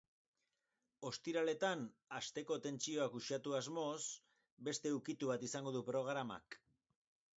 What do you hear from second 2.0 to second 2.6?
asteko